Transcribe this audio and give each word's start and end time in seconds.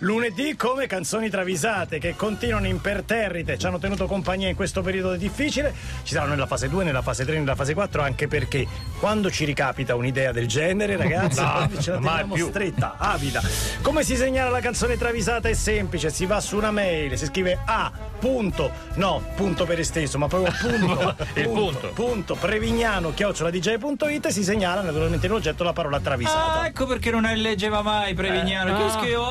Lunedì 0.00 0.56
come 0.56 0.86
canzoni 0.86 1.30
travisate 1.30 1.98
che 1.98 2.14
continuano 2.16 2.66
imperterrite, 2.66 3.56
ci 3.56 3.64
hanno 3.64 3.78
tenuto 3.78 4.04
compagnia 4.04 4.46
in 4.46 4.54
questo 4.54 4.82
periodo 4.82 5.16
difficile, 5.16 5.72
ci 6.02 6.12
saranno 6.12 6.32
nella 6.34 6.44
fase 6.44 6.68
2, 6.68 6.84
nella 6.84 7.00
fase 7.00 7.24
3, 7.24 7.38
nella 7.38 7.54
fase 7.54 7.72
4, 7.72 8.02
anche 8.02 8.28
perché 8.28 8.66
quando 9.00 9.30
ci 9.30 9.46
ricapita 9.46 9.94
un'idea 9.94 10.32
del 10.32 10.46
genere, 10.48 10.96
ragazzi, 11.00 11.40
No, 11.40 11.70
ce 11.80 11.92
la 11.92 11.96
teniamo 11.96 12.34
più. 12.34 12.46
stretta, 12.48 12.96
avida. 12.98 13.40
Come 13.80 14.02
si 14.02 14.16
segnala 14.16 14.50
la 14.50 14.60
canzone 14.60 14.98
travisata 14.98 15.48
è 15.48 15.54
semplice, 15.54 16.10
si 16.10 16.26
va 16.26 16.40
su 16.42 16.58
una 16.58 16.70
mail, 16.70 17.16
si 17.16 17.24
scrive 17.24 17.58
A, 17.64 17.90
punto, 18.18 18.70
no, 18.96 19.22
punto 19.34 19.64
per 19.64 19.78
esteso, 19.80 20.18
ma 20.18 20.28
proprio 20.28 20.52
punto, 20.60 21.16
Il 21.36 21.48
punto. 21.48 21.88
punto, 21.94 22.34
prevignano, 22.34 23.14
chioccioladj.it 23.14 24.26
e 24.26 24.30
si 24.30 24.44
segnala 24.44 24.82
naturalmente 24.82 25.24
in 25.24 25.32
oggetto 25.32 25.64
la 25.64 25.72
parola 25.72 25.98
travisata. 26.00 26.60
Ah, 26.60 26.66
ecco 26.66 26.84
perché 26.84 27.10
non 27.10 27.22
leggeva 27.22 27.80
mai 27.80 28.12
Prevignano. 28.12 28.76
Che 28.76 28.82
io 28.82 28.90
scrivo 28.90 29.24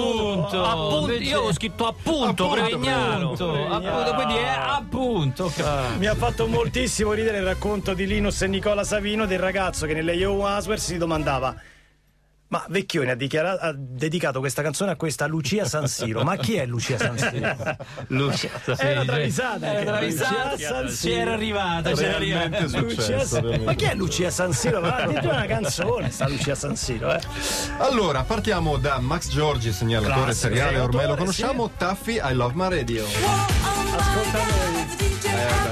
appunto. 0.00 0.64
appunto, 0.64 1.12
Invece- 1.12 1.30
io 1.30 1.40
ho 1.42 1.52
scritto 1.52 1.86
appunto, 1.86 2.44
Appunto, 2.44 2.48
Prevignano. 2.48 3.32
Appunto, 3.32 4.14
quindi 4.14 4.34
è 4.34 4.56
appunto. 4.58 5.52
Mi 5.98 6.06
ha 6.06 6.14
fatto 6.14 6.46
moltissimo 6.46 7.12
ridere 7.12 7.38
il 7.38 7.44
racconto 7.44 7.94
di 7.94 8.06
Linus 8.06 8.42
e 8.42 8.46
Nicola 8.48 8.84
Savino 8.84 9.26
del 9.26 9.38
ragazzo 9.38 9.86
che 9.86 9.94
nelle 9.94 10.12
Yo 10.14 10.44
Answer 10.44 10.78
si 10.78 10.96
domandava 10.96 11.54
ma 12.50 12.64
Vecchioni 12.68 13.10
ha, 13.10 13.16
ha 13.60 13.72
dedicato 13.76 14.40
questa 14.40 14.60
canzone 14.60 14.90
a 14.90 14.96
questa 14.96 15.26
Lucia 15.26 15.64
San 15.64 15.86
Siro. 15.86 16.22
Ma 16.24 16.36
chi 16.36 16.56
è 16.56 16.66
Lucia 16.66 16.98
San 16.98 17.16
Siro? 17.16 17.56
Lucia. 18.08 18.50
Era 18.76 19.04
travisata. 19.04 19.72
Era 19.72 19.84
travisata. 19.84 20.50
Lucia 20.50 20.68
San 20.68 20.88
Siro. 20.88 21.14
C'era 21.14 21.32
arrivata, 21.32 21.92
c'era 21.92 22.16
arrivata. 22.16 22.60
Lucia 22.60 22.88
successo. 22.88 23.40
Ma 23.62 23.74
chi 23.74 23.84
è 23.84 23.94
Lucia 23.94 24.30
San 24.30 24.52
Siro? 24.52 24.80
Ma 24.80 24.96
addirittura 24.96 25.34
una 25.34 25.46
canzone 25.46 26.10
sta 26.10 26.26
Lucia 26.26 26.54
San 26.56 26.74
Siro, 26.74 27.14
eh? 27.14 27.20
Allora, 27.78 28.24
partiamo 28.24 28.78
da 28.78 28.98
Max 28.98 29.28
Giorgi, 29.28 29.72
segnalatore 29.72 30.24
Classico, 30.24 30.48
seriale, 30.48 30.78
ormai 30.80 31.06
lo 31.06 31.14
conosciamo. 31.14 31.70
Taffy, 31.76 32.16
I 32.16 32.34
love 32.34 32.54
my 32.56 32.68
radio. 32.68 33.04
Ascolta 33.04 34.38
noi. 34.38 35.19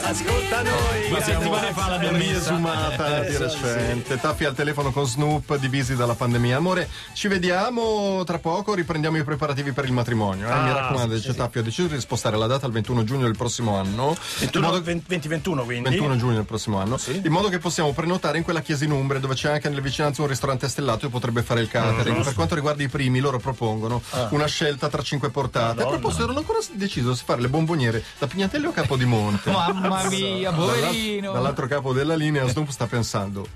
Ascolta 0.02 0.62
noi. 0.62 1.08
Due 1.08 1.22
settimane 1.22 1.72
fa 1.72 1.88
l'abbiamo 1.88 2.16
messa. 2.18 2.30
Riesumata 2.32 3.20
di 3.20 3.34
Eh, 3.34 3.38
recente. 3.38 4.18
Taffy 4.20 4.44
al 4.46 4.54
telefono 4.54 4.90
con 4.90 5.06
Snoop, 5.06 5.56
divisi 5.58 5.94
dalla 5.96 6.14
pandemia. 6.14 6.56
Amore, 6.56 6.88
ci 7.12 7.28
vediamo 7.28 8.22
tra 8.24 8.38
poco, 8.38 8.74
riprendiamo 8.74 9.18
i 9.18 9.24
preparativi 9.24 9.72
per 9.72 9.84
il 9.84 9.92
matrimonio. 9.92 10.46
eh. 10.48 10.54
Mi 10.54 10.70
Ah, 10.70 10.72
raccomando, 10.72 11.14
dice 11.14 11.34
Taffy, 11.34 11.60
ho 11.60 11.62
deciso 11.62 11.88
di 11.88 12.00
spostare 12.00 12.36
la 12.36 12.46
data 12.46 12.66
al 12.66 12.72
21 12.72 13.04
giugno 13.04 13.24
del 13.24 13.36
prossimo 13.36 13.76
anno. 13.76 14.08
in 14.10 14.16
21, 14.40 14.66
modo- 14.66 14.80
2021 14.80 15.64
quindi. 15.64 15.88
21 15.90 16.16
giugno 16.16 16.34
del 16.34 16.44
prossimo 16.44 16.78
anno, 16.78 16.98
in 17.22 17.30
modo 17.32 17.48
che 17.48 17.58
possiamo 17.58 17.92
prenotare 17.92 18.38
in 18.38 18.44
quella 18.44 18.60
chiesa 18.60 18.84
in 18.84 18.92
Umbre 18.92 19.20
dove 19.20 19.34
c'è 19.34 19.50
anche 19.50 19.68
nelle 19.68 19.80
vicinanze 19.82 20.20
un 20.22 20.26
ristorante 20.28 20.68
stellato 20.68 21.06
e 21.06 21.08
potrebbe 21.10 21.42
fare 21.42 21.60
il 21.60 21.68
catering. 21.68 22.22
Per 22.24 22.34
quanto 22.34 22.54
riguarda 22.54 22.82
i 22.82 22.88
primi, 22.88 23.18
loro 23.20 23.38
propongono 23.38 24.00
una 24.30 24.46
scelta 24.46 24.88
tra 24.88 25.02
cinque 25.02 25.28
portate. 25.30 25.82
A 25.82 25.86
proposito, 25.86 26.24
erano 26.24 26.38
ancora 26.38 26.58
deciso 26.72 27.14
se 27.14 27.22
fare 27.24 27.40
le 27.40 27.48
bomboniere 27.48 28.02
da 28.18 28.26
Pignatelli 28.26 28.66
o 28.66 28.72
Capodimonte. 28.72 29.50
Mamma 29.58 30.08
mia, 30.08 30.52
poverino. 30.52 31.32
dall'altro 31.32 31.66
capo 31.66 31.92
della 31.92 32.14
linea 32.14 32.46
Snoop 32.48 32.68
sta 32.68 32.86
pensando 32.86 33.46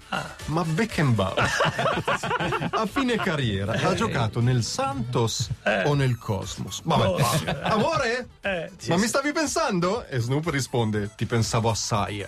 ma 0.47 0.64
Beckenbauer 0.64 1.39
a 2.70 2.86
fine 2.86 3.17
carriera 3.17 3.72
ha 3.72 3.94
giocato 3.94 4.41
nel 4.41 4.62
Santos 4.64 5.48
o 5.84 5.94
nel 5.94 6.19
Cosmos? 6.19 6.81
Vabbè. 6.84 7.61
amore? 7.62 8.28
Eh, 8.41 8.70
ma 8.89 8.97
mi 8.97 9.06
stavi 9.06 9.33
pensando? 9.33 10.05
e 10.09 10.19
Snoop 10.19 10.47
risponde 10.48 11.11
ti 11.17 11.27
pensavo 11.27 11.70
assai. 11.70 12.27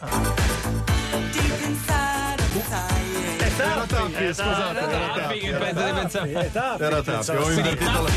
Era 3.56 3.86
Taffy 3.86 4.34
scusate 4.34 4.78
era 4.78 5.14
Tappi, 5.14 5.38
che 5.38 5.50
Taffy 5.50 5.58
pensa 5.58 5.84
di 5.84 5.92
pensare. 5.92 6.30
Eh, 6.46 6.52
Tappi, 6.52 6.82
era 6.82 7.02
pensavo 7.02 7.38
Taffy 7.42 7.52
ho 7.52 7.56
invertito 7.56 8.02
la, 8.02 8.10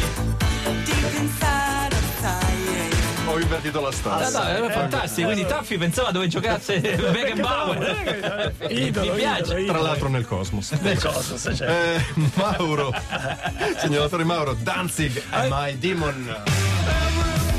ho 3.30 3.40
invertito 3.40 3.82
la 3.82 3.90
Ah, 3.90 3.92
storia 3.92 4.30
no, 4.30 4.44
era 4.48 4.70
fantastico. 4.70 5.28
Quindi 5.28 5.46
Taffi 5.46 5.78
pensava 5.78 6.12
dove 6.12 6.28
giocasse 6.28 6.80
Beckenbauer. 7.12 8.54
Idolo, 8.70 9.14
Mi 9.14 9.20
piace. 9.20 9.42
idolo, 9.44 9.58
idolo. 9.60 9.66
tra 9.74 9.82
l'altro 9.82 10.10
nel 10.10 10.26
Cosmos 10.26 10.74
Del 10.80 11.00
Cosmos, 11.00 11.42
certo. 11.56 11.64
Eh, 11.66 12.04
Mauro, 12.36 12.94
segnalatore 13.80 14.24
Mauro, 14.24 14.54
Danzig, 14.54 15.22
Am 15.32 15.54
I 15.70 15.78
Demon? 15.78 16.57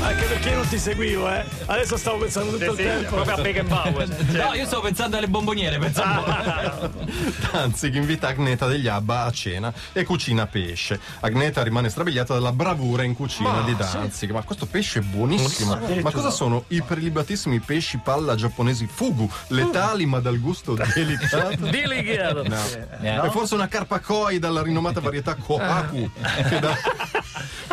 Anche 0.01 0.25
perché 0.25 0.49
io 0.49 0.55
non 0.55 0.67
ti 0.67 0.77
seguivo, 0.79 1.29
eh. 1.29 1.43
Adesso 1.65 1.97
stavo 1.97 2.17
pensando 2.19 2.51
tutto 2.57 2.71
il 2.71 2.77
tempo. 2.77 3.15
proprio 3.15 3.35
a 3.35 3.41
Beckenbauer. 3.41 4.07
No, 4.39 4.53
io 4.53 4.65
stavo 4.65 4.83
pensando 4.83 5.17
alle 5.17 5.27
bomboniere. 5.27 5.77
Pensavo. 5.77 6.23
Danzig 7.51 7.95
invita 7.95 8.27
Agneta 8.29 8.67
degli 8.67 8.87
Abba 8.87 9.23
a 9.23 9.31
cena 9.31 9.73
e 9.91 10.03
cucina 10.03 10.47
pesce. 10.47 10.99
Agneta 11.19 11.61
rimane 11.63 11.89
strabiliata 11.89 12.33
dalla 12.33 12.51
bravura 12.53 13.03
in 13.03 13.13
cucina 13.15 13.61
di 13.61 13.75
Danzig. 13.75 14.31
Ma 14.31 14.41
questo 14.43 14.65
pesce 14.65 14.99
è 14.99 15.01
buonissimo. 15.01 15.77
Ma 16.01 16.11
cosa 16.11 16.29
sono 16.29 16.63
i 16.69 16.81
prelibatissimi 16.81 17.59
pesci 17.59 17.97
palla 17.97 18.35
giapponesi 18.35 18.87
fugu? 18.91 19.29
Letali 19.47 20.05
ma 20.05 20.19
dal 20.19 20.39
gusto 20.39 20.75
delicato? 20.93 21.67
Diligato. 21.69 22.43
No. 22.47 22.57
È 23.01 23.29
forse 23.29 23.55
una 23.55 23.67
carpa 23.67 23.99
koi 23.99 24.39
dalla 24.39 24.61
rinomata 24.61 24.99
varietà 25.01 25.35
Kohaku 25.35 26.09
che 26.47 26.59
da, 26.59 26.75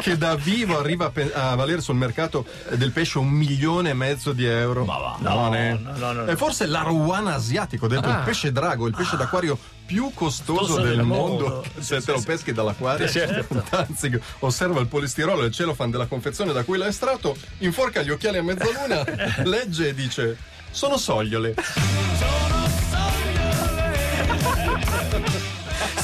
che 0.00 0.16
da 0.16 0.34
vivo 0.36 0.78
arriva 0.78 1.12
a, 1.34 1.54
valere 1.54 1.80
sul 1.80 1.96
mercato 1.96 2.46
del 2.74 2.92
pesce 2.92 3.18
un 3.18 3.28
milione 3.28 3.90
e 3.90 3.94
mezzo 3.94 4.32
di 4.32 4.44
euro. 4.44 4.84
Ma 4.84 4.98
va, 4.98 5.16
no, 5.20 5.50
no, 5.50 5.94
no, 5.96 6.12
no. 6.12 6.24
È 6.24 6.36
forse 6.36 6.66
l'aruana 6.66 7.34
asiatico, 7.34 7.86
detto 7.86 8.08
il 8.08 8.22
pesce 8.24 8.52
drago, 8.52 8.86
il 8.86 8.94
pesce 8.94 9.16
d'acquario 9.16 9.58
più 9.86 10.10
costoso 10.12 10.58
Costoso 10.58 10.80
del 10.80 10.96
del 10.96 11.04
mondo. 11.04 11.48
mondo. 11.48 11.64
Se 11.78 12.00
te 12.00 12.12
lo 12.12 12.20
peschi 12.20 12.52
dall'acquario, 12.52 13.06
Danzig 13.70 14.20
osserva 14.40 14.80
il 14.80 14.88
polistirolo 14.88 15.42
e 15.42 15.46
il 15.46 15.52
celofan 15.52 15.90
della 15.90 16.06
confezione 16.06 16.52
da 16.52 16.64
cui 16.64 16.76
l'ha 16.76 16.88
estratto, 16.88 17.36
inforca 17.58 18.02
gli 18.02 18.10
occhiali 18.10 18.38
a 18.38 18.42
mezzaluna, 18.42 19.04
legge 19.44 19.88
e 19.88 19.94
dice: 19.94 20.36
Sono 20.70 20.96
sogliole. 20.96 21.54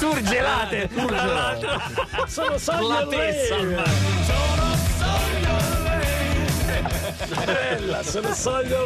Surgelate. 0.02 0.88
Tra 0.88 1.24
l'altro, 1.26 1.80
sono 2.26 2.88
La 2.88 3.06
tessa 3.06 3.54
al 3.54 3.84
Bella, 7.44 8.02
sono 8.02 8.28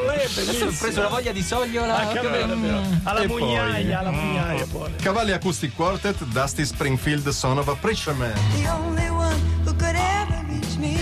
lei, 0.05 0.27
Ho 0.63 0.75
preso 0.79 1.01
la 1.01 1.09
voglia 1.09 1.33
di 1.33 1.41
sogliola. 1.41 1.97
Ah, 1.97 2.13
bello. 2.13 2.83
Alla 3.05 3.27
mugnaia, 3.27 3.99
alla 4.01 4.11
mugnaia, 4.11 4.67
buona. 4.67 4.95
Cavalli 4.97 5.33
Acoustic 5.33 5.75
Quartet, 5.75 6.23
Dusty 6.25 6.67
Springfield, 6.67 7.27
Son 7.31 7.57
of 7.57 7.69
a 7.69 7.75
Preacher 7.77 8.15
Man. 8.15 8.35
The 8.61 8.69
only 8.69 9.09
one 9.09 9.41
who 9.65 9.75
could 9.75 9.97
ever 9.97 10.45
reach 10.51 10.77
me 10.77 10.99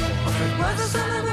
was 0.58 0.76
the 0.76 0.86
son 0.96 1.10
of 1.10 1.23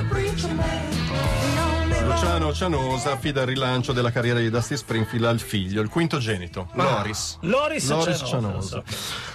Luciano 2.22 2.54
Cianosa 2.54 3.14
affida 3.14 3.42
il 3.42 3.48
rilancio 3.48 3.94
della 3.94 4.12
carriera 4.12 4.38
di 4.38 4.52
Dusty 4.52 4.78
Springfield 4.78 5.26
al 5.26 5.40
figlio, 5.40 5.82
il 5.82 5.90
quintogenito, 5.90 6.70
Loris. 6.74 7.40
Loris, 7.42 7.90
Loris 7.90 8.18
Cianosa. 8.18 8.26
Cianosa. 8.28 8.84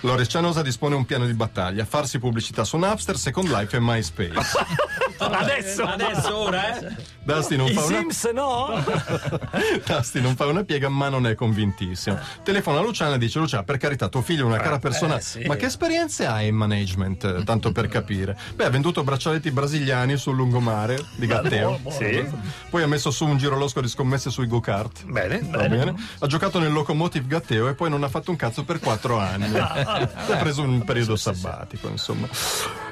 Loris 0.03 0.29
Cianosa 0.29 0.63
dispone 0.63 0.95
un 0.95 1.05
piano 1.05 1.27
di 1.27 1.35
battaglia, 1.35 1.85
farsi 1.85 2.21
pubblicità 2.21 2.63
su 2.63 2.77
Napster, 2.77 3.19
Second 3.19 3.49
Life 3.49 3.77
e 3.77 3.81
MySpace. 3.81 4.35
Adesso, 5.19 5.83
Adesso, 5.83 6.37
ora, 6.37 6.79
eh? 6.79 6.97
Dusty 7.27 7.57
non, 7.57 7.67
I 7.67 7.73
fa 7.75 7.85
una, 7.85 7.99
Sims 7.99 8.31
no? 8.33 8.85
Dusty 9.85 10.21
non 10.21 10.37
fa 10.37 10.47
una 10.47 10.63
piega 10.63 10.89
ma 10.89 11.09
non 11.09 11.27
è 11.27 11.35
convintissimo. 11.35 12.17
Telefona 12.45 12.79
a 12.79 12.83
Luciana 12.83 13.17
e 13.17 13.19
dice 13.19 13.41
Lucia, 13.41 13.65
per 13.65 13.79
carità, 13.79 14.09
tuo 14.09 14.23
figlio 14.23 14.43
è 14.43 14.47
una 14.47 14.59
cara 14.59 14.79
persona, 14.79 15.19
eh, 15.19 15.21
sì. 15.21 15.43
ma 15.45 15.57
che 15.57 15.67
esperienze 15.67 16.25
hai 16.27 16.47
in 16.49 16.55
management? 16.55 17.25
eh, 17.25 17.45
Tanto 17.45 17.73
per 17.73 17.89
capire. 17.89 18.37
Beh, 18.55 18.65
ha 18.67 18.71
venduto 18.71 19.03
braccialetti 19.03 19.51
brasiliani 19.51 20.17
sul 20.17 20.37
lungomare 20.37 21.05
di 21.17 21.27
Gatteo. 21.27 21.81
Sì. 21.89 22.25
Poi 22.71 22.83
ha 22.83 22.87
messo 22.87 23.11
su 23.11 23.27
un 23.27 23.37
girolosco 23.37 23.81
di 23.81 23.89
scommesse 23.89 24.31
sui 24.31 24.47
go-kart. 24.47 25.05
Bene. 25.07 25.41
Va 25.51 25.69
bene. 25.69 25.95
Ha 26.21 26.27
giocato 26.29 26.61
nel 26.61 26.73
Locomotive 26.73 27.27
Gatteo 27.27 27.69
e 27.69 27.75
poi 27.75 27.91
non 27.91 28.05
ha 28.05 28.09
fatto 28.09 28.31
un 28.31 28.37
cazzo 28.37 28.63
per 28.65 28.79
quattro 28.79 29.19
anni. 29.19 29.57
ha 29.59 30.37
preso 30.39 30.63
un 30.63 30.85
periodo 30.85 31.17
sabbatico, 31.17 31.89
insomma. 31.89 32.29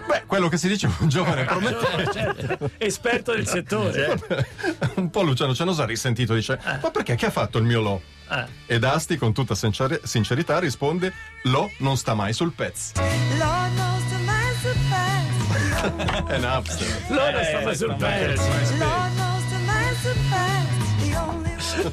Beh, 0.07 0.25
quello 0.27 0.49
che 0.49 0.57
si 0.59 0.69
dice 0.69 0.91
un 0.99 1.09
giovane 1.09 1.45
promettente. 1.45 2.13
Certo. 2.13 2.71
Esperto 2.79 3.33
del 3.33 3.47
settore. 3.47 4.19
un 4.97 5.11
po' 5.11 5.23
Luciano 5.23 5.55
Cianosa 5.55 5.83
ha 5.83 5.87
risentito, 5.87 6.35
dice: 6.35 6.59
Ma 6.83 6.91
perché? 6.91 7.15
Che 7.15 7.27
ha 7.27 7.31
fatto 7.31 7.59
il 7.59 7.65
mio 7.65 7.81
Lo? 7.81 8.03
Eh. 8.31 8.75
E 8.75 8.79
Dusty, 8.79 9.17
con 9.17 9.33
tutta 9.33 9.55
sincer- 9.55 10.01
sincerità, 10.05 10.59
risponde: 10.59 11.13
Lo 11.45 11.71
non 11.79 11.97
sta 11.97 12.15
mai 12.15 12.33
sul 12.33 12.53
pezzo. 12.53 12.93
Lord 13.39 13.75
knows 13.75 14.03
to 14.09 14.19
my 14.25 14.55
surprise. 14.61 16.27
È 16.35 16.39
Napster. 16.39 17.05
Loro 17.09 17.43
stava 17.43 17.75
sul 17.75 17.95
pezzo. 17.97 19.24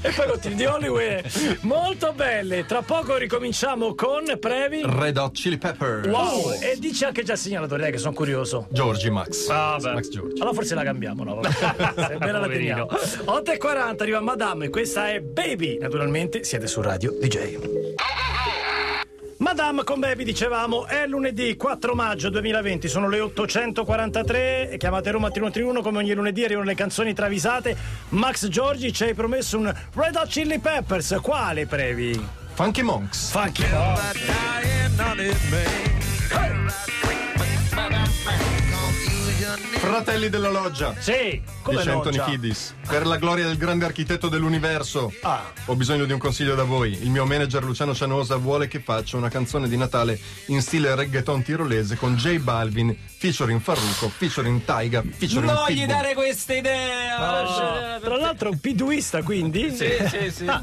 E 0.01 0.11
poi 0.11 0.27
continui 0.27 0.57
di 0.57 0.65
Hollywood. 0.65 1.59
Molto 1.61 2.13
belle. 2.13 2.65
Tra 2.65 2.81
poco 2.81 3.15
ricominciamo 3.17 3.95
con 3.95 4.37
Previ. 4.39 4.81
Red 4.85 5.17
Hot 5.17 5.33
Chili 5.33 5.57
Pepper. 5.57 6.07
Wow, 6.07 6.51
e 6.59 6.77
dici 6.79 7.03
anche 7.05 7.23
già 7.23 7.33
il 7.33 7.39
segnalatore, 7.39 7.81
dai 7.81 7.91
che 7.91 7.97
sono 7.97 8.13
curioso. 8.13 8.67
Giorgi 8.69 9.09
Max. 9.09 9.47
Ah. 9.49 9.77
Max 9.81 10.09
Giorgi. 10.09 10.39
Allora 10.39 10.53
forse 10.53 10.75
la 10.75 10.83
cambiamo, 10.83 11.23
no? 11.23 11.41
Se 11.43 12.17
bella 12.17 12.39
la 12.39 12.47
teniamo. 12.47 12.85
8.40 12.85 14.01
arriva 14.01 14.19
Madame 14.19 14.65
e 14.65 14.69
questa 14.69 15.09
è 15.09 15.19
Baby. 15.19 15.77
Naturalmente 15.77 16.43
siete 16.43 16.67
su 16.67 16.81
Radio 16.81 17.11
DJ. 17.19 17.90
Ma 19.51 19.57
Madame 19.57 19.83
con 19.83 19.99
Baby 19.99 20.23
dicevamo 20.23 20.85
è 20.85 21.05
lunedì 21.07 21.57
4 21.57 21.93
maggio 21.93 22.29
2020 22.29 22.87
sono 22.87 23.09
le 23.09 23.19
843 23.19 24.75
chiamate 24.77 25.11
Roma 25.11 25.29
3131 25.29 25.81
come 25.81 25.97
ogni 25.97 26.13
lunedì 26.13 26.45
arrivano 26.45 26.65
le 26.65 26.73
canzoni 26.73 27.13
travisate 27.13 27.75
Max 28.09 28.47
Giorgi 28.47 28.93
ci 28.93 29.03
hai 29.03 29.13
promesso 29.13 29.57
un 29.57 29.65
Red 29.93 30.15
Hot 30.15 30.27
Chili 30.27 30.57
Peppers 30.59 31.17
quale 31.21 31.65
previ? 31.65 32.17
Funky 32.53 32.81
Monks. 32.81 33.31
Funky 33.31 33.65
Fratelli 39.57 40.29
della 40.29 40.49
loggia. 40.49 40.93
Sì 40.99 41.41
come 41.61 41.77
Dice 41.77 41.91
Anthony. 41.91 42.23
Kiddis. 42.23 42.75
Per 42.87 43.05
la 43.05 43.17
gloria 43.17 43.45
del 43.45 43.57
grande 43.57 43.85
architetto 43.85 44.27
dell'universo. 44.29 45.13
Ah. 45.21 45.51
Ho 45.65 45.75
bisogno 45.75 46.05
di 46.05 46.13
un 46.13 46.19
consiglio 46.19 46.55
da 46.55 46.63
voi. 46.63 46.97
Il 47.01 47.09
mio 47.09 47.25
manager 47.25 47.63
Luciano 47.63 47.93
Cianosa 47.93 48.35
vuole 48.37 48.67
che 48.67 48.79
faccia 48.79 49.17
una 49.17 49.29
canzone 49.29 49.67
di 49.67 49.77
Natale 49.77 50.19
in 50.47 50.61
stile 50.61 50.93
reggaeton 50.95 51.43
tirolese 51.43 51.95
con 51.95 52.15
J 52.15 52.37
Balvin, 52.39 52.95
featuring 53.17 53.59
Farruko, 53.61 54.09
featuring 54.09 54.63
Taiga, 54.63 55.03
featuring 55.07 55.51
Non 55.51 55.65
gli 55.67 55.79
Pitbull. 55.79 55.87
dare 55.87 56.13
questa 56.13 56.53
idea! 56.53 57.17
Ah, 57.17 57.99
tra 57.99 58.17
l'altro 58.17 58.49
un 58.49 58.59
piduista 58.59 59.21
quindi? 59.21 59.73
Sì, 59.75 59.89
sì, 60.07 60.31
sì. 60.31 60.47
Ah, 60.47 60.61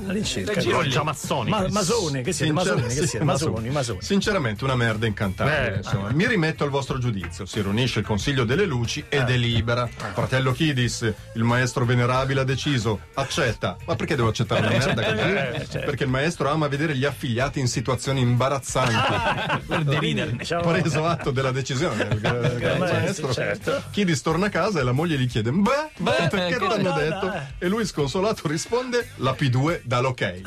giro 0.59 0.81
lì. 0.81 1.01
massoni. 1.03 1.51
Ma, 1.51 1.67
masone, 1.71 2.23
che 2.23 2.33
siete? 2.33 2.53
Sincer- 2.53 2.75
Masoni, 2.75 2.95
che 2.95 3.07
siete? 3.07 3.25
Masoni, 3.25 3.71
masoni. 3.71 3.99
Sinceramente 4.03 4.65
una 4.65 4.75
merda. 4.75 5.07
Beh, 5.09 5.77
insomma. 5.77 6.11
Mi 6.13 6.27
rimetto 6.27 6.65
al 6.65 6.71
vostro 6.71 6.99
giudizio. 6.99 7.47
Si 7.47 7.61
riunisce 7.61 8.01
il 8.01 8.05
Consiglio 8.05 8.45
delle 8.45 8.65
Luci 8.65 8.78
e 9.09 9.25
delibera. 9.25 9.89
Fratello 10.13 10.53
Kidis, 10.53 11.13
il 11.35 11.43
maestro 11.43 11.85
venerabile 11.85 12.41
ha 12.41 12.45
deciso. 12.45 13.01
Accetta. 13.15 13.77
Ma 13.87 13.97
perché 13.97 14.15
devo 14.17 14.29
accettare 14.29 14.67
una 14.67 14.77
merda 14.77 15.57
così? 15.57 15.79
Perché 15.79 16.05
il 16.05 16.11
maestro 16.11 16.51
ama 16.51 16.69
vedere 16.69 16.97
gli 16.97 17.05
affiliati 17.05 17.61
in 17.61 17.69
situazioni 17.69 18.21
imbarazzanti. 18.21 19.63
Per 19.67 19.85
deridere. 19.85 20.37
Diciamo- 20.37 20.71
Preso 20.71 21.05
atto 21.07 21.31
della 21.31 21.51
decisione 21.51 22.07
del, 22.19 22.21
del 22.21 22.79
maestro, 22.79 23.33
certo. 23.33 23.83
Kidis 23.91 24.21
torna 24.23 24.47
a 24.47 24.51
casa 24.51 24.81
e 24.81 24.83
la 24.83 24.93
moglie 24.93 25.19
gli 25.19 25.27
chiede: 25.29 25.51
Beh, 25.51 25.91
Beh, 25.97 26.29
perché 26.29 26.57
ti 26.59 26.65
hanno 26.65 26.91
no, 26.91 26.97
detto? 26.99 27.27
dai. 27.27 27.43
E 27.59 27.69
lui 27.69 27.85
sconsolato 27.87 28.47
risponde: 28.49 29.11
La 29.17 29.35
P2 29.39 29.81
dà 29.85 30.01
l'ok. 30.01 30.41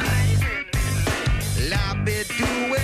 Tu, 2.38 2.44
un 2.44 2.76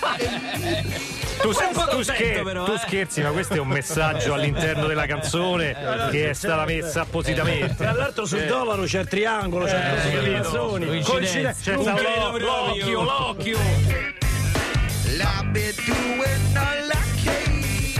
po' 0.00 1.27
tu 1.40 1.52
contento, 1.52 2.02
scher- 2.02 2.42
però, 2.42 2.64
tu 2.64 2.72
eh. 2.72 2.78
scherzi, 2.78 3.22
ma 3.22 3.30
questo 3.30 3.54
è 3.54 3.58
un 3.58 3.68
messaggio 3.68 4.34
all'interno 4.34 4.86
della 4.86 5.06
canzone 5.06 5.76
che 6.10 6.30
è 6.30 6.32
stata 6.32 6.64
messa 6.64 7.02
appositamente. 7.02 7.74
Tra 7.76 7.92
l'altro 7.92 8.26
sul 8.26 8.44
dollaro 8.44 8.82
c'è 8.84 9.00
il 9.00 9.08
triangolo, 9.08 9.64
c'è 9.66 9.94
così 9.94 10.20
le 10.20 10.32
canzoni. 10.32 11.02
Coincidenza. 11.02 11.60
C'è 11.62 11.74
Non 11.74 11.82
sta 11.82 11.94
credo 11.94 12.10
lo- 12.10 12.36
proprio. 12.38 13.02
l'occhio, 13.02 13.02
l'occhio. 13.02 13.58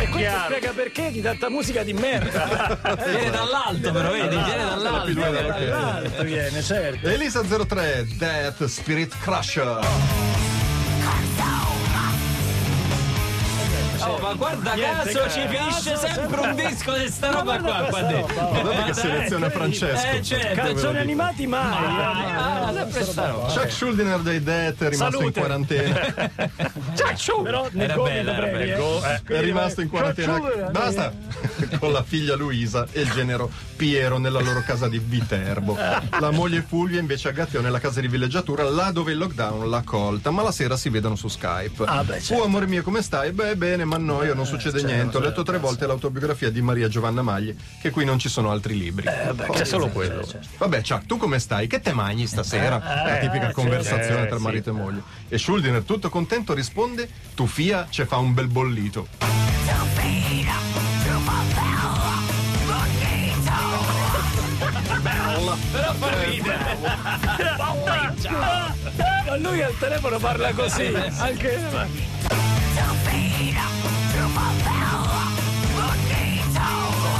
E 0.00 0.06
questo 0.10 0.16
Chiaro. 0.18 0.44
spiega 0.54 0.70
perché 0.72 1.10
di 1.10 1.20
tanta 1.20 1.50
musica 1.50 1.82
di 1.82 1.92
merda. 1.92 2.78
Viene 3.04 3.30
dall'alto, 3.30 3.90
però, 3.92 4.10
vedi? 4.12 4.36
Viene 4.36 4.64
dall'alto. 4.64 5.10
P2 5.10 5.32
dà 5.32 5.40
l'ok. 5.42 5.68
L'altro 5.68 6.22
viene, 6.24 6.62
certo. 6.62 7.08
Elisa 7.08 7.42
03, 7.42 8.06
Death 8.16 8.64
Spirit 8.66 9.12
Crusher. 9.20 9.78
Oh, 14.08 14.18
ma 14.18 14.32
guarda 14.34 14.74
Niente, 14.74 15.12
caso 15.12 15.30
ci 15.30 15.46
finisce 15.48 15.96
sempre 15.96 16.40
un 16.40 16.54
disco 16.54 16.92
di 16.96 17.08
sta 17.08 17.30
roba 17.30 17.58
qua, 17.58 17.86
qua 17.90 18.02
dentro. 18.02 18.46
Guardate 18.48 18.82
che 18.84 18.94
seleziona 18.94 19.50
Francesco. 19.50 20.06
Eh, 20.06 20.22
certo. 20.22 20.54
Canzoni 20.62 20.98
animati 20.98 21.46
mai. 21.46 21.76
Ah, 21.76 22.70
sempre 22.74 23.04
sta 23.04 23.28
roba. 23.30 23.46
Chuck 23.52 23.70
Schuldiner 23.70 24.18
dei 24.20 24.42
Death 24.42 24.82
è 24.84 24.88
rimasto 24.88 25.18
Salute. 25.18 25.38
in 25.38 25.44
quarantena. 25.44 26.00
Però 27.42 27.68
nel 27.72 27.90
Era 27.90 28.02
bella, 28.02 28.36
era 28.36 28.46
bella. 28.46 28.74
eh. 28.74 28.76
Go- 28.76 29.02
eh. 29.04 29.20
È 29.38 29.40
rimasto 29.40 29.80
in 29.80 29.88
quarantena. 29.88 30.34
Schuldiner, 30.36 30.70
Basta! 30.70 31.12
Con 31.78 31.92
la 31.92 32.02
figlia 32.02 32.36
Luisa 32.36 32.86
e 32.92 33.00
il 33.02 33.10
genero 33.10 33.50
Piero 33.76 34.18
nella 34.18 34.40
loro 34.40 34.62
casa 34.62 34.88
di 34.88 34.98
Viterbo. 34.98 35.76
La 35.76 36.30
moglie 36.30 36.62
Fulvia 36.66 36.98
invece 37.00 37.28
a 37.28 37.32
Gatteo 37.32 37.60
nella 37.60 37.78
casa 37.80 38.00
di 38.00 38.08
villeggiatura, 38.08 38.62
là 38.68 38.90
dove 38.90 39.12
il 39.12 39.18
lockdown 39.18 39.68
l'ha 39.68 39.82
colta, 39.84 40.30
ma 40.30 40.42
la 40.42 40.52
sera 40.52 40.76
si 40.76 40.88
vedono 40.88 41.16
su 41.16 41.28
Skype. 41.28 41.84
Ah, 41.86 42.02
beh, 42.04 42.20
certo. 42.20 42.42
Oh 42.42 42.44
amore 42.46 42.66
mio, 42.66 42.82
come 42.82 43.02
stai? 43.02 43.32
Beh, 43.32 43.56
bene, 43.56 43.84
ma 43.84 43.96
noio, 43.98 44.34
non 44.34 44.46
succede 44.46 44.82
niente. 44.82 45.16
Ho 45.16 45.20
letto 45.20 45.42
tre 45.42 45.58
volte 45.58 45.86
l'autobiografia 45.86 46.50
di 46.50 46.60
Maria 46.60 46.88
Giovanna 46.88 47.22
Magli, 47.22 47.54
che 47.80 47.90
qui 47.90 48.04
non 48.04 48.18
ci 48.18 48.28
sono 48.28 48.50
altri 48.50 48.76
libri. 48.76 49.06
C'è 49.52 49.64
solo 49.64 49.88
quello. 49.88 50.26
Vabbè, 50.58 50.82
Chuck, 50.82 51.06
tu 51.06 51.16
come 51.16 51.38
stai? 51.38 51.66
Che 51.66 51.80
te 51.80 51.92
mangi 51.92 52.26
stasera? 52.26 52.78
La 52.78 53.16
tipica 53.20 53.50
conversazione 53.52 54.24
Eh, 54.24 54.26
tra 54.28 54.36
sì. 54.36 54.42
marito 54.42 54.70
e 54.70 54.72
moglie. 54.72 55.02
E 55.28 55.38
Schuldiner, 55.38 55.82
tutto 55.82 56.08
contento, 56.08 56.52
risponde: 56.54 57.08
Tu 57.34 57.46
fia 57.46 57.86
ce 57.90 58.06
fa 58.06 58.16
un 58.16 58.34
bel 58.34 58.48
bollito. 58.48 59.06
Però 65.70 65.92
fa 65.94 66.22
ridere. 66.24 66.76
Ma 69.26 69.36
lui 69.36 69.62
al 69.62 69.76
telefono 69.78 70.18
parla 70.18 70.52
così. 70.52 70.92
Anche. 71.18 71.60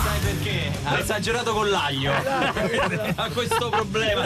Sai 0.02 0.18
perché? 0.20 0.72
Ha 0.84 0.98
esagerato 0.98 1.52
con 1.52 1.70
l'aglio. 1.70 2.12
Ha 2.12 3.28
questo 3.30 3.68
problema. 3.68 4.22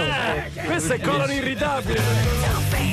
Questo 0.65 0.95
è 0.95 1.01
colon 1.01 1.31
irritabile. 1.31 2.92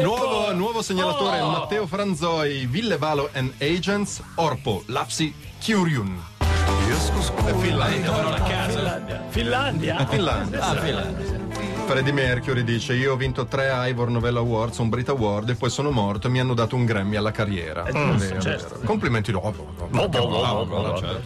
Nuovo, 0.00 0.52
nuovo 0.52 0.82
segnalatore 0.82 1.40
Oh. 1.40 1.50
Matteo 1.50 1.86
Franzoi, 1.86 2.66
Villevalo 2.66 3.30
and 3.34 3.52
Agents, 3.60 4.22
Orpo, 4.36 4.82
Lapsi, 4.86 5.34
Curiun. 5.64 6.30
È 7.44 7.54
Finlandia. 7.54 8.10
Parola 8.10 8.36
a 8.36 8.42
caso. 8.42 8.78
Finlandia. 9.28 10.06
Finlandia. 10.06 10.60
Ah, 10.60 10.74
fila. 10.76 11.31
Freddie 11.92 12.12
Mercury 12.12 12.64
dice: 12.64 12.94
Io 12.94 13.12
ho 13.12 13.16
vinto 13.16 13.44
tre 13.44 13.70
Ivor 13.90 14.08
Novella 14.08 14.38
Awards, 14.38 14.78
un 14.78 14.88
Brit 14.88 15.10
Award 15.10 15.50
e 15.50 15.54
poi 15.56 15.68
sono 15.68 15.90
morto 15.90 16.26
e 16.26 16.30
mi 16.30 16.40
hanno 16.40 16.54
dato 16.54 16.74
un 16.74 16.86
Grammy 16.86 17.16
alla 17.16 17.32
carriera. 17.32 17.82
Vero. 17.82 18.80
Complimenti 18.84 19.30
dopo. 19.30 19.74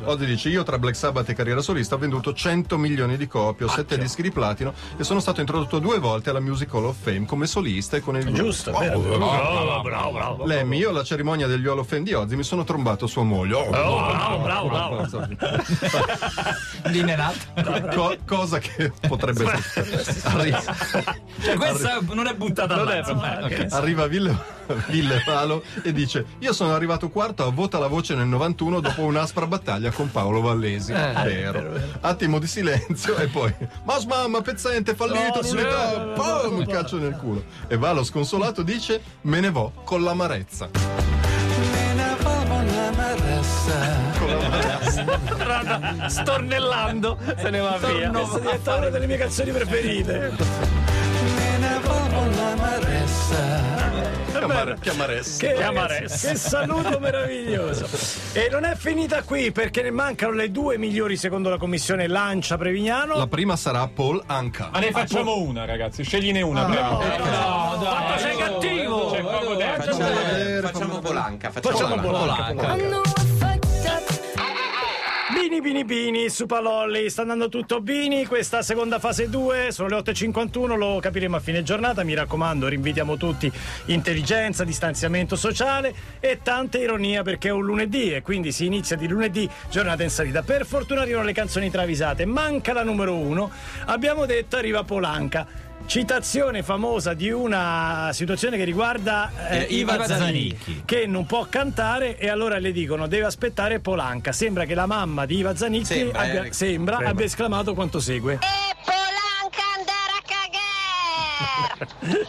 Ozzy 0.05 0.25
dice: 0.25 0.49
Io 0.49 0.65
tra 0.65 0.77
Black 0.79 0.97
Sabbath 0.97 1.29
e 1.29 1.35
carriera 1.35 1.61
solista 1.61 1.95
ho 1.95 1.99
venduto 1.99 2.33
100 2.33 2.79
milioni 2.79 3.17
di 3.17 3.29
copie, 3.29 3.67
ho 3.67 3.69
7 3.69 3.97
dischi 3.97 4.23
di 4.23 4.33
platino 4.33 4.73
e 4.97 5.05
sono 5.05 5.21
stato 5.21 5.41
introdotto 5.41 5.79
due 5.79 6.01
volte 6.01 6.31
alla 6.31 6.41
Music 6.41 6.75
Hall 6.75 6.87
of 6.87 6.97
Fame 7.01 7.27
come 7.27 7.47
solista 7.47 7.97
e 7.97 8.01
con 8.01 8.17
il. 8.17 8.33
Giusto, 8.33 8.73
vero. 8.73 8.99
Bravo, 8.99 9.83
bravo, 9.83 10.11
bravo. 10.11 10.45
Lemmy, 10.47 10.79
io 10.79 10.91
alla 10.91 11.05
cerimonia 11.05 11.47
degli 11.47 11.67
Hall 11.69 11.79
of 11.79 11.87
Fame 11.89 12.03
di 12.03 12.13
Ozzy 12.13 12.35
mi 12.35 12.43
sono 12.43 12.65
trombato 12.65 13.07
sua 13.07 13.23
moglie. 13.23 13.55
Oh, 13.55 13.71
bravo, 13.71 14.39
bravo, 14.43 14.69
bravo. 14.69 15.29
Lineato. 16.87 17.39
Co- 17.95 18.17
cosa 18.27 18.59
che 18.59 18.93
potrebbe 19.07 19.45
succedere. 19.63 20.56
Arri- 20.65 21.21
Cioè, 21.43 21.57
questa 21.57 21.99
non 22.13 22.27
è 22.27 22.35
buttata 22.35 22.83
là. 22.83 22.97
insomma, 22.97 23.45
ok. 23.45 23.67
Arriva 23.71 24.07
Ville, 24.07 24.37
Ville 24.89 25.23
Palo 25.25 25.63
e 25.83 25.93
dice: 25.93 26.25
Io 26.41 26.53
sono 26.53 26.75
arrivato 26.75 27.09
quarto 27.11 27.45
a 27.45 27.51
Vota 27.51 27.79
la 27.79 27.87
Voce 27.89 28.15
nel 28.15 28.27
91 28.27 28.81
dopo 28.81 29.03
un'aspra 29.03 29.47
battaglia 29.47 29.91
con 29.91 30.11
Paolo 30.11 30.41
Vallesi. 30.41 30.93
vero. 30.93 31.73
Attimo 32.01 32.39
di 32.39 32.47
silenzio 32.47 33.17
e 33.17 33.27
poi: 33.29 33.55
Mas 33.85 34.05
mamma, 34.05 34.41
pezzente, 34.41 34.95
fallito, 34.95 35.39
Oh, 35.39 35.43
l'unità, 35.43 36.13
boom, 36.15 36.67
calcio 36.67 36.97
nel 36.99 37.17
culo. 37.17 37.45
E 37.69 37.77
Valo 37.77 38.03
sconsolato 38.03 38.63
dice: 38.63 39.01
Me 39.23 39.41
ne 39.41 39.51
vo 39.51 39.73
con 39.85 40.03
l'amarezza. 40.03 40.69
Con 42.23 42.67
l'amarezza. 42.67 44.06
Stornellando 46.09 47.19
se 47.37 47.51
ne 47.51 47.59
va 47.59 47.79
via. 47.79 48.11
Questa 48.11 48.39
diventa 48.39 48.77
una 48.77 48.89
delle 48.89 49.07
mie 49.07 49.17
canzoni 49.17 49.51
preferite. 49.51 50.33
Chiamare- 54.37 54.77
Chiamaressa. 54.81 55.47
Che, 55.47 55.55
Chiamaressa. 55.55 56.29
che 56.29 56.35
saluto 56.37 56.99
meraviglioso. 56.99 57.89
E 58.33 58.49
non 58.51 58.65
è 58.65 58.75
finita 58.77 59.23
qui 59.23 59.51
perché 59.51 59.83
ne 59.83 59.91
mancano 59.91 60.33
le 60.33 60.51
due 60.51 60.79
migliori 60.79 61.17
secondo 61.17 61.49
la 61.49 61.57
commissione 61.57 62.07
Lancia 62.07 62.57
Prevignano. 62.57 63.17
La 63.17 63.27
prima 63.27 63.57
sarà 63.57 63.89
Paul 63.93 64.23
Anka. 64.27 64.69
Ma 64.73 64.79
ne 64.79 64.91
facciamo 64.91 65.39
una, 65.39 65.65
ragazzi. 65.65 66.03
Scegliene 66.05 66.43
una. 66.43 66.65
prego. 66.65 66.91
No, 66.91 67.79
dai. 67.81 68.19
sei 68.19 68.37
cattivo! 68.37 69.11
C'è 69.11 69.23
poco 69.23 69.57
tempo. 69.57 69.83
Facciamo 70.67 70.99
Polanca. 71.01 71.51
Facciamo 71.51 71.77
Facciamo 71.79 72.01
Polanca. 72.01 73.06
Bini 75.57 75.61
Bini 75.61 75.85
Bini 75.85 76.11
Bini 76.11 76.29
su 76.29 76.45
Palolli, 76.45 77.09
sta 77.09 77.23
andando 77.23 77.49
tutto 77.49 77.81
Bini, 77.81 78.27
questa 78.27 78.61
seconda 78.61 78.99
fase 78.99 79.31
2, 79.31 79.73
sono 79.73 79.89
le 79.89 79.97
8.51, 79.97 80.77
lo 80.77 80.99
capiremo 81.01 81.37
a 81.37 81.41
fine 81.41 81.63
giornata, 81.63 82.05
mi 82.05 82.13
raccomando, 82.13 82.69
rinvitiamo 82.69 83.17
tutti. 83.17 83.51
Intelligenza, 83.87 84.65
distanziamento 84.65 85.35
sociale 85.35 85.95
e 86.21 86.41
tanta 86.43 86.77
ironia 86.77 87.23
perché 87.23 87.49
è 87.49 87.53
un 87.53 87.65
lunedì 87.65 88.13
e 88.13 88.21
quindi 88.21 88.53
si 88.53 88.67
inizia 88.67 88.97
di 88.97 89.09
lunedì, 89.09 89.49
giornata 89.71 90.03
in 90.03 90.11
salita. 90.11 90.43
Per 90.43 90.67
fortuna 90.67 91.01
arrivano 91.01 91.25
le 91.25 91.33
canzoni 91.33 91.71
travisate, 91.71 92.27
manca 92.27 92.75
la 92.75 92.83
numero 92.83 93.15
uno, 93.15 93.51
abbiamo 93.87 94.27
detto 94.27 94.57
arriva 94.57 94.85
Polanca. 94.85 95.65
Citazione 95.85 96.63
famosa 96.65 97.15
di 97.15 97.31
una 97.31 98.11
situazione 98.13 98.57
che 98.57 98.65
riguarda 98.65 99.31
eh, 99.51 99.59
Eh, 99.59 99.63
Iva 99.75 99.95
Iva 99.95 100.07
Zanicchi. 100.07 100.83
Che 100.85 101.07
non 101.07 101.27
può 101.27 101.47
cantare 101.49 102.19
e 102.19 102.29
allora 102.29 102.59
le 102.59 102.73
dicono 102.73 103.07
deve 103.07 103.27
aspettare 103.27 103.79
Polanca. 103.79 104.33
Sembra 104.33 104.65
che 104.65 104.75
la 104.75 104.87
mamma 104.87 105.27
di 105.27 105.37
Iva 105.39 105.55
Zanicchi 105.55 105.85
Sembra, 105.85 106.21
abbia, 106.21 106.43
eh. 106.45 106.53
sembra, 106.53 106.97
abbia 106.99 107.25
esclamato 107.25 107.75
quanto 107.75 108.01
segue. 108.01 108.35
E 108.35 108.75
Polanca 108.85 109.63
andare 109.77 110.13
a 110.19 110.23
cagare! 112.11 112.27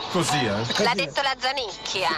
Così, 0.12 0.38
eh. 0.38 0.82
L'ha 0.84 0.94
detto 0.94 1.20
la 1.22 1.34
Zanicchia. 1.36 2.08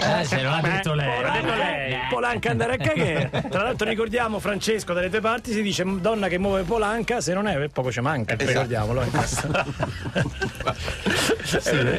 Eh, 0.00 0.24
se 0.24 0.42
non 0.42 0.52
l'ha 0.52 0.60
detto 0.62 0.94
lei. 0.94 1.20
L'ha 1.22 1.30
detto 1.30 1.54
lei. 1.54 1.98
Polanca 2.10 2.50
andare 2.50 2.72
a 2.74 2.76
cagare. 2.76 3.30
Tra 3.48 3.62
l'altro 3.62 3.88
ricordiamo 3.88 4.38
Francesco 4.38 4.92
dalle 4.92 5.08
tue 5.10 5.20
parti 5.20 5.52
si 5.52 5.62
dice 5.62 5.84
donna 6.00 6.28
che 6.28 6.38
muove 6.38 6.62
Polanca, 6.62 7.20
se 7.20 7.32
non 7.34 7.46
è 7.46 7.68
poco 7.68 7.92
ci 7.92 8.00
manca, 8.00 8.34
ricordiamolo. 8.36 9.02
eh, 9.02 9.06
questo. 9.10 9.48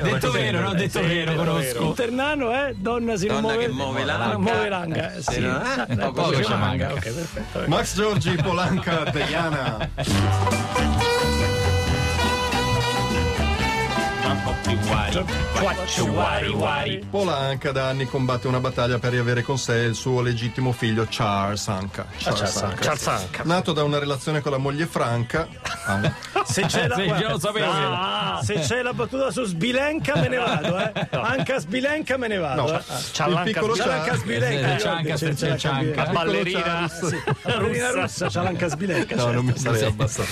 Detto 0.03 0.31
vero, 0.31 0.59
no? 0.61 0.73
Detto 0.73 1.01
vero, 1.01 1.33
conosco. 1.35 1.89
Il 1.89 1.93
ternano 1.95 2.51
è 2.51 2.73
donna 2.75 3.15
si 3.15 3.27
Donna 3.27 3.41
muove 3.41 3.57
che 3.65 3.71
muove 3.71 4.03
l'anca. 4.03 4.37
muove 4.37 4.69
l'anca. 4.69 5.13
eh, 5.13 5.21
sì. 5.21 5.43
eh, 5.43 5.91
Eh, 5.91 5.95
poco 5.95 6.11
poco 6.13 6.43
ci 6.43 6.49
manca. 6.51 6.57
manca. 6.57 6.93
Ok, 6.93 7.01
perfetto. 7.13 7.63
Max 7.67 7.95
Giorgi, 7.95 8.35
Polanca, 8.35 9.03
Deiana. 14.75 15.25
Polanca 17.09 17.71
da 17.71 17.87
anni 17.89 18.05
combatte 18.05 18.47
una 18.47 18.59
battaglia 18.59 18.99
per 18.99 19.11
riavere 19.11 19.41
con 19.43 19.57
sé 19.57 19.75
il 19.79 19.95
suo 19.95 20.21
legittimo 20.21 20.71
figlio 20.71 21.05
Charles 21.09 21.67
Anka. 21.67 22.05
Charles 22.17 22.55
Anka. 22.57 22.81
Cialzanca. 22.81 23.43
Nato 23.45 23.73
da 23.73 23.83
una 23.83 23.99
relazione 23.99 24.41
con 24.41 24.51
la 24.51 24.57
moglie 24.57 24.85
Franca. 24.85 25.47
Ah, 25.85 26.13
Se 26.45 26.61
c'è 26.65 26.87
la. 26.87 26.95
Ah, 27.63 28.41
se 28.43 28.55
c'è 28.55 28.81
la 28.81 28.93
battuta 28.93 29.29
su 29.31 29.43
Sbilenca 29.43 30.15
me 30.15 30.27
ne 30.27 30.37
vado, 30.37 30.77
eh. 30.77 30.91
Anche 31.11 31.53
a 31.53 31.59
Sbilenca 31.59 32.17
me 32.17 32.27
ne 32.27 32.37
vado. 32.37 32.61
No. 32.61 32.77
eh. 32.77 33.29
il 33.29 33.41
piccolo 33.43 33.73
C'è 33.73 33.85
l'anca 33.85 34.03
Charles. 34.05 34.21
Sbilenca. 34.21 34.75
Eh, 34.75 34.79
Cianca, 34.79 35.15
c'è- 35.15 35.33
c'è 35.33 35.47
l'anca 35.47 35.57
Cianca. 35.59 36.05
Ballerina 37.43 37.91
russa, 37.91 38.27
c'è 38.27 38.41
l'anca 38.41 38.67
Sbilenca. 38.67 39.15
No, 39.15 39.21
certo. 39.23 39.35
non 39.35 39.45
mi 39.45 39.57
sarei 39.57 39.83
abbassato. 39.83 40.29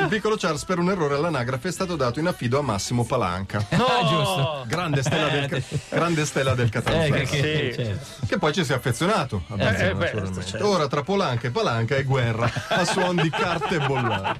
Il 0.00 0.06
piccolo 0.08 0.36
Charles, 0.36 0.64
per 0.64 0.78
un 0.78 0.90
errore 0.90 1.14
all'anagrafe, 1.14 1.68
è 1.68 1.72
stato 1.72 1.96
dato 1.96 2.20
in 2.20 2.26
affido 2.26 2.58
a 2.58 2.62
Massimo 2.62 3.04
Palanca. 3.04 3.66
Ah, 3.72 4.06
giusto. 4.08 4.64
Grande 4.66 5.02
stella 5.02 5.28
del, 5.28 5.46
ca- 5.48 5.76
grande 5.96 6.24
stella 6.26 6.54
del 6.54 6.66
Eh, 6.66 6.70
Catanzaro. 6.70 7.12
che, 7.14 7.22
che, 7.24 7.72
Sì. 7.76 7.82
certo. 7.84 8.26
Che 8.26 8.38
poi 8.38 8.52
ci 8.52 8.64
si 8.64 8.72
è 8.72 8.74
affezionato. 8.74 9.42
eh, 9.50 9.54
beh, 9.56 10.12
naturalmente. 10.12 10.62
Ora 10.62 10.86
tra 10.88 11.02
Polanca 11.02 11.46
e 11.46 11.50
Palanca 11.50 11.96
è 11.96 12.04
guerra 12.04 12.50
a 12.68 12.84
suon 12.84 13.16
di 13.16 13.30
carte 13.30 13.78
bollate. 13.78 14.38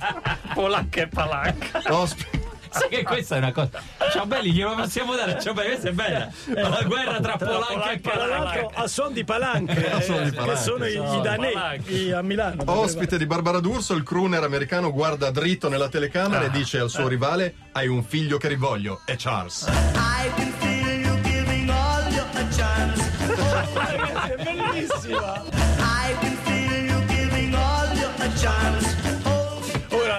Polanca 0.55 1.01
e 1.03 1.07
palanca. 1.09 1.81
Ospi- 1.89 2.40
Sai 2.71 2.89
che 2.89 3.03
questa 3.03 3.35
è 3.35 3.39
una 3.39 3.53
cosa. 3.53 3.83
Ciao 4.13 4.27
belli, 4.27 4.53
glielo 4.53 4.75
possiamo 4.75 5.15
dare. 5.15 5.41
Ciao 5.41 5.53
belli, 5.53 5.69
questa 5.71 5.89
è 5.89 5.93
bella. 5.93 6.31
La 6.55 6.83
guerra 6.85 7.21
tra 7.21 7.37
Polanca 7.37 7.91
e 7.91 8.01
Tra 8.01 8.13
Palanca. 8.13 8.39
l'altro 8.39 8.71
a 8.75 8.87
suon 8.87 9.13
di 9.13 9.25
palanche, 9.25 9.91
A 9.91 10.01
suon 10.01 10.23
di 10.23 10.29
eh, 10.29 10.31
che 10.31 10.37
palanche, 10.37 10.63
sono 10.63 10.87
i, 10.87 10.91
sì. 10.91 11.17
i 11.17 11.21
danesi 11.21 12.11
a 12.13 12.23
Milano. 12.23 12.63
Ospite 12.67 13.19
di 13.19 13.27
Barbara 13.27 13.61
D'Urso, 13.61 13.95
il 13.95 14.03
crooner 14.03 14.43
americano 14.45 14.93
guarda 14.93 15.31
dritto 15.31 15.69
nella 15.69 15.89
telecamera 15.89 16.45
e 16.45 16.51
dice 16.51 16.79
al 16.79 16.91
suo 16.91 17.09
rivale: 17.09 17.55
Hai 17.73 17.89
un 17.89 18.03
figlio 18.05 18.39
che 18.39 18.49
rivoglio, 18.49 19.01
è 19.05 19.17
Charles. 19.17 19.67
I 19.67 20.31
can 20.37 20.53
feel 20.59 21.01
you 21.01 21.21
giving 21.23 21.69
all 21.71 22.13
you 22.13 22.25
a 22.35 22.47
chance. 22.49 23.09
È 24.37 24.43
bellissima. 24.43 25.60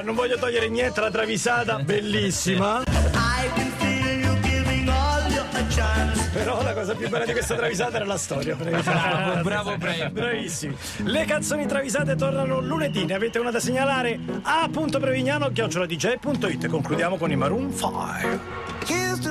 Non 0.03 0.15
voglio 0.15 0.37
togliere 0.37 0.67
niente 0.67 0.99
alla 0.99 1.11
travisata, 1.11 1.77
bellissima. 1.77 2.81
I 2.81 3.49
can 3.53 3.71
feel 3.77 4.19
you 4.19 4.39
giving 4.41 4.89
all 4.89 5.31
you 5.31 5.41
a 5.41 5.63
chance. 5.69 6.29
Però 6.33 6.61
la 6.63 6.73
cosa 6.73 6.95
più 6.95 7.07
bella 7.07 7.25
di 7.25 7.31
questa 7.33 7.55
travisata 7.55 7.97
era 7.97 8.05
la 8.05 8.17
storia. 8.17 8.55
Bravo, 8.55 9.41
bravo, 9.41 9.77
bravo. 9.77 10.09
Bravissimi. 10.11 10.75
Le 11.03 11.25
canzoni 11.25 11.67
travisate 11.67 12.15
tornano 12.15 12.59
lunedì. 12.61 13.05
Ne 13.05 13.13
avete 13.13 13.37
una 13.37 13.51
da 13.51 13.59
segnalare? 13.59 14.19
A.prevignano 14.41 15.49
chioccioladj.it. 15.49 16.67
Concludiamo 16.67 17.17
con 17.17 17.31
i 17.31 17.35
Maroon 17.35 17.71
5. 17.71 18.39
Here's 18.87 19.19
to 19.19 19.30